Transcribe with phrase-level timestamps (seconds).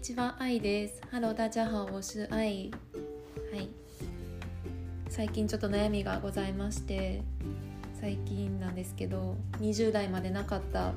[0.00, 1.02] にちは、愛です。
[1.12, 2.70] Hello，大家好，我是愛。
[3.52, 3.68] はい。
[5.10, 7.20] 最近ちょっと悩みがございまして、
[8.00, 10.94] 最近なんですけど、20代までなかった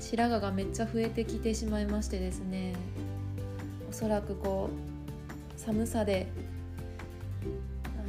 [0.00, 2.72] 白髪がめっちゃ増えてきてしまいましてですね。
[3.88, 4.70] おそらくこ
[5.56, 6.26] う寒さで、
[7.84, 8.02] あの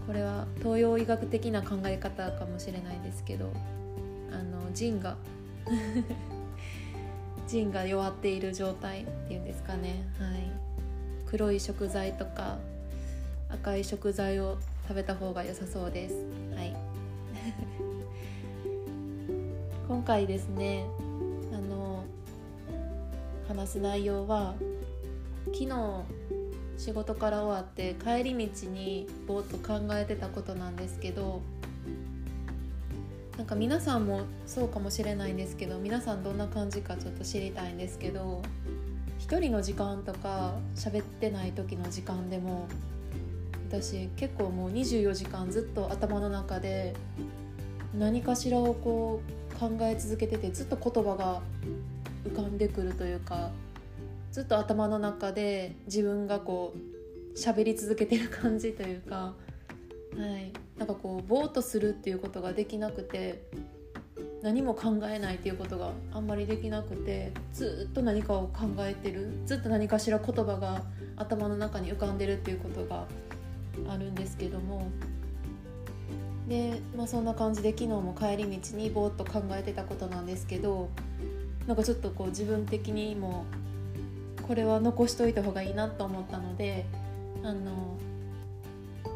[0.00, 3.52] ーこれは東洋医学的な考え方かもしれないですけど、
[4.32, 5.18] あの腎が
[7.46, 10.50] 腎が弱っている状態っていうんですかね、はい、
[11.26, 12.58] 黒い食材とか
[13.48, 14.58] 赤い食材を
[14.88, 16.14] 食べた方が良さそうです、
[16.54, 16.76] はい、
[19.88, 20.84] 今回ですね
[21.52, 22.04] あの
[23.48, 24.54] 話す内容は
[25.46, 26.04] 昨日
[26.76, 31.40] 仕事から終わって帰り道にぼーっと考えてたことなんですけど
[33.36, 38.42] なんか皆さんもそうかもしれないんですけど皆さんどんな感じかちょっと知りたいんですけど
[39.18, 42.68] 一人の時間とか喋ってない時の時間でも
[43.68, 46.94] 私結構もう24時間ずっと頭の中で
[47.98, 49.20] 何かしらをこ
[49.52, 51.40] う考え続けててずっと言葉が
[52.24, 53.50] 浮かんでくるというか
[54.30, 59.34] ずっと頭の中で自分がこう喋り続けてる感じというか。
[60.16, 60.52] はい、
[60.84, 63.42] なんかこうぼーっとするっていうことができなくて
[64.42, 70.82] 何も考えないっていうことがあんまりできなくてずっと何かを考えてるずっと何かしら言葉が
[71.16, 73.06] 頭の中に浮かんでるっていうことが
[73.88, 74.90] あるんですけども
[76.48, 80.90] で、まあ、そんな感じで昨日も帰り道にぼーっと考えてたことなんですけど
[81.66, 83.46] なんかちょっとこう自分的にも
[84.46, 86.84] これは残しといた方がいいなと思ったので
[87.42, 87.96] あの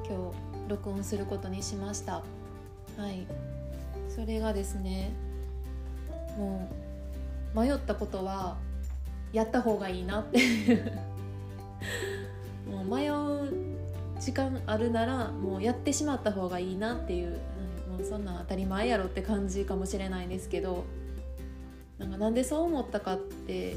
[0.09, 2.15] 今日録音することにしました。
[2.15, 2.23] は
[3.09, 3.27] い。
[4.09, 5.11] それがですね
[6.37, 6.69] も
[7.55, 8.57] う迷ったことは
[9.33, 10.39] やった方がいいなって。
[12.69, 13.53] もう迷う
[14.21, 17.39] 時間あるならもうやってしまった方がいいなっていう、うん
[17.99, 20.85] もうそんなん当たり前やろって感じかもしれないんですけど
[21.99, 23.77] なんかなんでそう思ったかって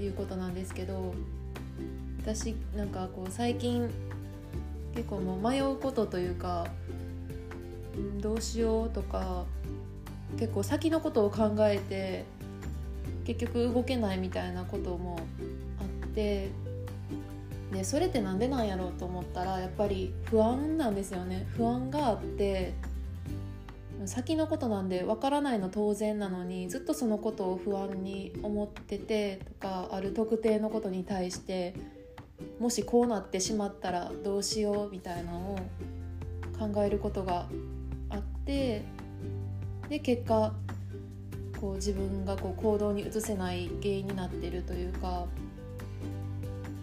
[0.00, 1.14] いうことなんですけど
[2.22, 3.90] 私なんかこう最近
[4.98, 6.66] 結構もう迷うことというか、
[8.20, 9.44] どうしようとか
[10.40, 12.24] 結構先のことを考えて
[13.24, 15.20] 結局動けないみたいなことも
[15.80, 16.50] あって
[17.72, 21.46] でそれってなんでなんやろうと思ったらやっぱり不安なんですよね。
[21.56, 22.74] 不安があって
[24.04, 31.74] 先のことなんでわからないの当然なのにずっとそのことを不安に思っててとかある特定のことに対して
[32.58, 35.58] もしこうなってしまったらどうしようみたいなのを
[36.58, 37.46] 考えることが
[38.10, 38.84] あって
[39.88, 40.52] で結果
[41.60, 45.26] こう自分がこう行動に移せない原因になってるというか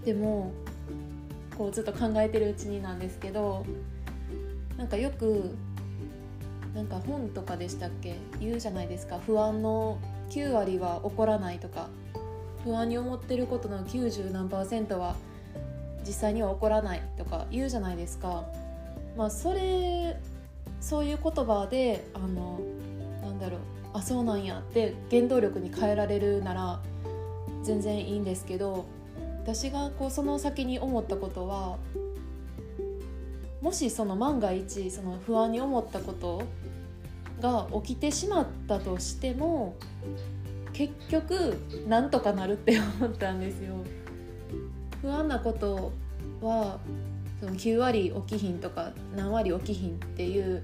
[0.04, 0.52] でも
[1.58, 3.66] こうずっと考えてるうちになんですけど
[4.78, 5.56] なんかよく
[6.74, 8.18] なんか本とかでしたっけ？
[8.42, 9.18] 言うじゃないですか。
[9.26, 9.98] 不安の
[10.30, 11.88] 9割は起こらないとか。
[12.66, 15.16] 不安に思ってることの90何パーセントは
[16.06, 18.46] 実際には起こらないとか言うじゃないですか。
[19.18, 20.20] まあそれ
[20.82, 22.60] そういう言葉であの
[23.22, 23.60] なんだろう
[23.94, 26.82] あそうなんやって原動力に変えられるなら
[27.64, 28.86] 全然いいんですけど
[29.44, 31.78] 私がこうその先に思ったことは
[33.62, 36.44] もしその万が一その不安に思ったこと
[37.42, 39.76] が起きてしまったとしても
[40.74, 43.76] 結局なんとかなるって思ったんですよ。
[45.06, 45.94] 不安なこと
[46.42, 46.80] は
[47.40, 50.64] その9割起きひんとか何割起きひんっていう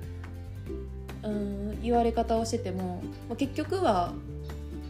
[1.22, 4.14] うん言われ方をしててもま結局は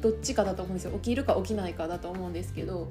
[0.01, 0.91] どっちかだと思うんですよ。
[0.94, 2.88] 起きるか起きないかだと思うんですけど。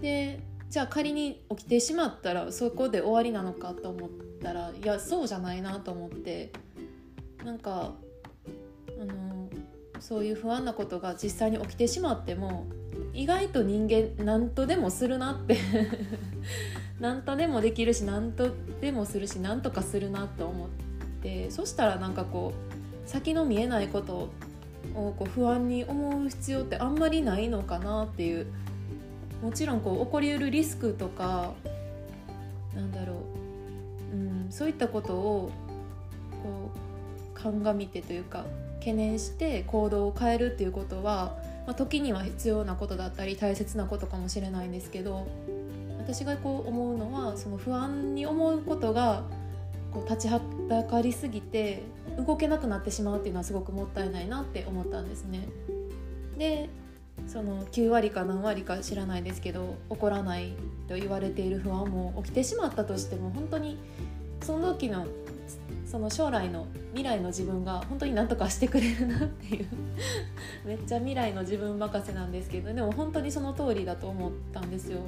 [0.00, 0.40] で
[0.70, 4.08] じゃあ仮に起きてしまったらそこで終わりなのかと思っ
[4.42, 6.50] たらいやそうじゃないなと思って。
[7.44, 7.92] なんか
[9.00, 9.48] あの
[10.00, 12.66] そういう不安なことが実際に起きてしまっても
[13.16, 15.56] 意外と人間何とでもするなって。
[17.00, 20.68] 何とでもできるし何とでもするし何とかするなと思っ
[21.22, 21.50] て。
[21.50, 24.30] そしたらなんかこう先の見えないこと
[24.94, 28.46] をこう不安に思う必要ってあんまりないのかなっていう。
[29.42, 31.52] もちろんこう起こりうるリスクとか
[32.74, 33.14] なんだろ
[34.12, 35.50] う、うん、そういったことを
[36.42, 36.70] こ
[37.34, 38.44] う鑑みてというか
[38.78, 41.36] 懸念して行動を変えるっていうことは、
[41.66, 45.26] まあ、時には必要なことだったり大切なことかもしれないんですけど
[45.98, 49.24] 私がこう思うのはその不安に思うことが
[49.92, 51.82] こう立ちはだかりすぎて
[52.16, 55.48] 動けなくなってしまうっていうのはすごくもったいないなって思ったんですね。
[56.38, 56.68] で
[57.26, 60.52] その9割か何割か知らないですけど起こらない
[60.86, 63.78] と言われている不安も起きてしまったとしても本当に
[64.42, 65.06] その時の
[65.86, 66.66] その将来の
[66.96, 69.66] 未来の自分が本当に何とかしてくれるなっていう。
[70.64, 75.00] めっちゃ未来の自分任せなんですけどでも本当にその通りだと思ったんですよ。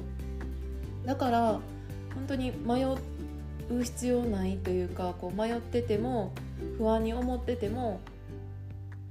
[1.03, 1.59] だから
[2.13, 6.31] 本当に迷う必要ないというかこう迷ってても
[6.77, 7.99] 不安に思ってても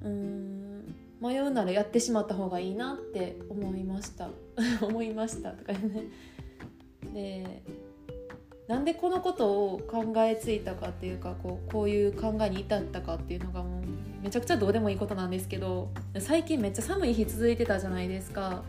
[0.03, 4.31] うーん迷うならやってしまった方がいいなって思いました。
[4.81, 6.05] 思いましたとかね。
[7.13, 7.63] で
[8.69, 13.83] なんでこのことを考えついたかっていうかこうこういう考えに至ったかっていうのがもう
[14.23, 15.89] めちゃくちゃどうでもいいことなんですけど
[16.19, 18.63] 最近めっちゃ寒い日続いてたじゃないですか。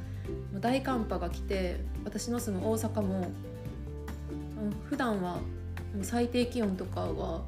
[0.60, 3.32] 大寒波が来て私の住む大阪も
[4.90, 5.40] 普段は
[6.04, 7.42] 最低気温とかは、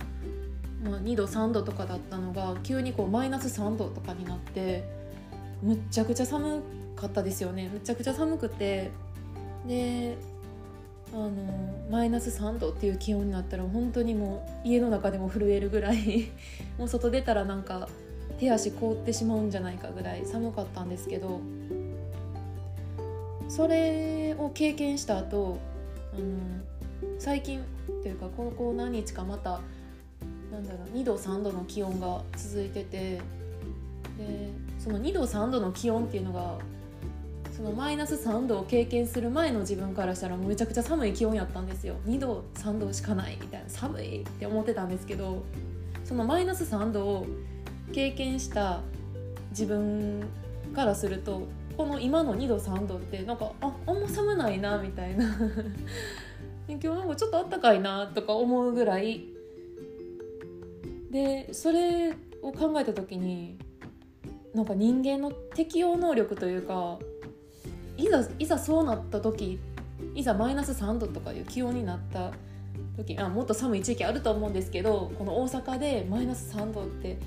[0.84, 4.84] ま、2度3度とかだったのが急にこうマイナス3度とかになって
[5.62, 6.64] むっちゃくちゃ寒
[6.96, 7.70] かったですよね。
[7.72, 8.90] むちゃくちゃ寒くて
[9.68, 10.18] で
[11.14, 11.32] あの
[11.90, 16.30] マイナス3度っていう気温になったら本当にもう家の中でも震えるぐらい
[16.80, 17.90] もう外出たらなんか
[18.40, 21.42] 手足凍ってしまうんじゃないかぐらい寒かったんですけど
[23.50, 25.58] それを経験した後
[26.14, 26.24] あの
[27.20, 27.62] 最近
[28.02, 29.60] というかこのこ何日かまた
[30.52, 33.22] なんだろう2度3度の気温が続いててで
[34.80, 36.58] その2度3度の気温っていうのが
[37.62, 41.96] そのマイナス3度を経験する前の自分からしたらめちゃくちゃ寒い気温やったんですよ。
[42.08, 45.44] 2度3度しかないみたいな寒いって思ってたんですけど
[46.04, 47.28] そのマイナス3度を
[47.94, 48.80] 経験した
[49.52, 50.24] 自分
[50.74, 51.44] からすると
[51.78, 55.26] この今の2度3度ってなんかああんま寒ないなみたいな。
[56.68, 59.28] 今日なんかちょっとあったかいなとか思うぐらい。
[61.12, 63.60] でそれを考えた時に
[64.56, 66.98] なんか人間の適応能力というか
[68.02, 69.60] いざいざそうなった時
[70.16, 72.32] いざマイナス3度とかいう気温になった
[72.98, 77.18] 時あもっと寒い地域あると思うんですけどこの大阪でマイナス3度って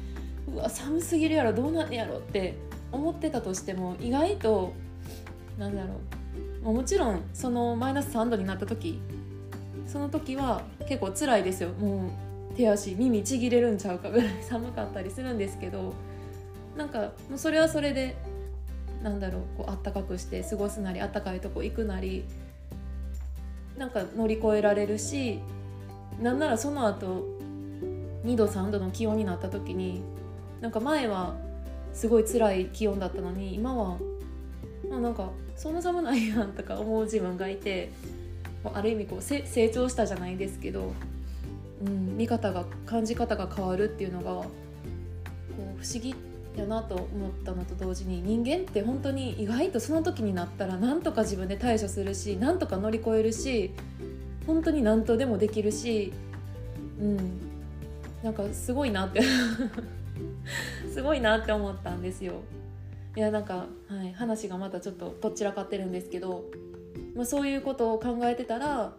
[0.52, 2.56] うわ寒すぎるやろどうなんやろって
[2.92, 4.72] 思ってたとしても意外と
[5.58, 5.94] なんだろ
[6.64, 9.00] うもちろんそのマイナス3度になった時
[9.86, 11.68] その時は結構辛いですよ。
[11.70, 12.08] も
[12.52, 15.92] う手足耳ちぎれるんちゃうかぐらい寒かったりするんですけど
[16.76, 18.16] なんかもうそれはそれで
[19.04, 22.24] なんだろうこうあったかくして過ごすなりあったかいとこ行くなり
[23.76, 25.40] なんか乗り越えられるし
[26.22, 27.38] なんならその後
[28.24, 30.02] 2度3度の気温になった時に
[30.62, 31.34] なんか前は
[31.92, 33.98] すごい辛い気温だったのに今は
[34.88, 37.92] まあなんかそんな寒ないやんとか思う自分がいて
[38.72, 40.94] ある意味こう成長したじゃないですけど、
[41.84, 44.46] うん、見方が感じ方が変わるっていうのがこ
[45.58, 46.14] う不思議
[46.56, 53.72] やなと思ったのと同時に人間って本当に意外とその時になったら何とか自分で対処するし何とか乗り越えるし
[54.46, 56.12] 本当に何とでもできるし
[57.00, 57.40] うん
[58.22, 59.20] なんかすごいなって
[60.92, 62.34] すごいなって思ったんですよ。
[63.16, 66.44] いやなんか、はい、話がまたちょっとどちらかってるんですけど、
[67.14, 68.92] まあ、そういうことを考えてたら、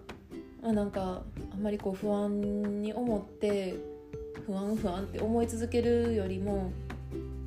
[0.61, 3.75] まあ、なんかあんまりこう不安に思って
[4.45, 6.71] 不安不安って思い続けるよりも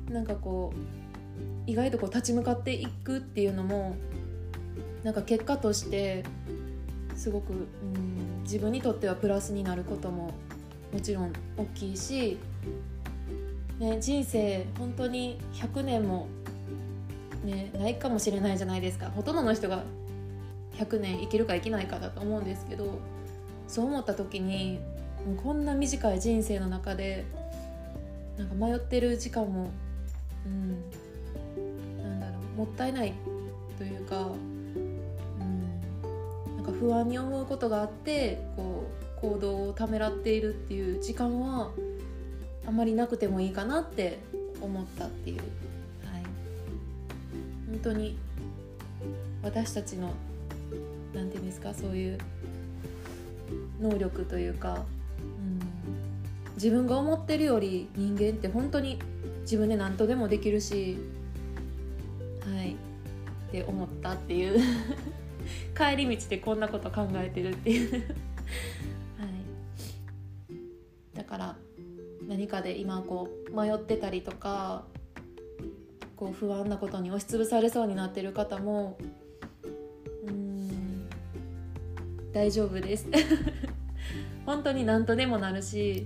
[0.09, 3.95] なんかこう意外とこう立ち向かっていくっていうのも
[5.03, 6.23] なんか結果として
[7.15, 10.31] すごく、うん、自分にとってはプラスになることも
[10.91, 12.37] もちろん大きいし、
[13.77, 16.27] ね、人生本当に100年も、
[17.45, 19.09] ね、ないかもしれないじゃないですか。
[19.11, 19.83] ほとんどの人が
[20.77, 22.99] 100年生きるか生きないかだと思うんですけど
[23.67, 24.79] そう思った時に
[25.43, 27.25] こんな短い人生の中で
[28.37, 29.71] なんか迷ってる時間も
[30.45, 30.99] うん。
[32.03, 33.13] なんだろうもったいない
[33.77, 35.81] というか、うん、
[36.57, 41.71] なんか不安に思うことがあってこう行動をためらっているっていう時間は
[42.67, 44.19] あまりなくてもいいかなって
[44.61, 45.47] 思ったっていう、はい、
[47.69, 48.17] 本当に
[49.41, 50.13] 私たちの
[51.13, 52.17] 何て言うんですかそういう
[53.81, 54.85] 能力というか、
[55.19, 55.59] うん、
[56.55, 58.99] 自分が思ってるより人間って本当に
[59.49, 60.99] 自分で何とでもできるし
[62.45, 64.59] はいって思ったっていう。
[65.75, 67.91] 帰り道でこんなこと考えてるっていう。
[69.17, 71.17] はい。
[71.17, 71.55] だから
[72.27, 74.83] 何かで今こう迷ってたりとか
[76.15, 78.99] こう不安なことに押しつぶされそうになってる方も
[80.27, 81.09] うん
[82.31, 83.07] 大丈夫です。
[84.45, 86.05] 本当に何とでもなるし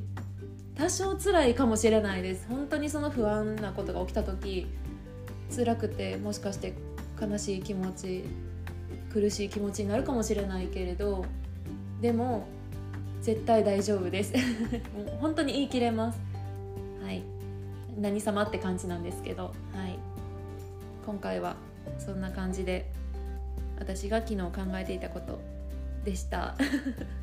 [0.75, 2.47] 多少辛いかもしれないです。
[2.49, 4.67] 本当にその不安なことが起きた時
[5.55, 6.73] 辛くてもしかして
[7.21, 8.23] 悲しい気持ち
[9.11, 11.25] 苦しい気持ちになるかもしれないけれど
[12.01, 12.47] でも
[13.21, 14.33] 絶対大丈夫です。
[14.93, 16.19] もう本当に言い切れます。
[17.01, 17.23] はい。
[17.97, 19.53] 何様って感じなんですけど。
[19.73, 19.97] はい。
[21.05, 21.55] 今回は
[21.99, 22.91] そんな感じで
[23.79, 25.39] 私が昨日考えていたこと
[26.03, 26.55] でした。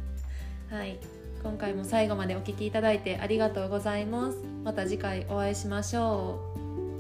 [0.71, 0.99] はい。
[1.43, 4.39] 今回も最後までお聴きいただいてありがとうございます。
[4.65, 6.41] また次回お会いしましょ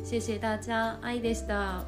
[0.03, 0.07] う。
[0.07, 1.85] 谢谢大家愛でした。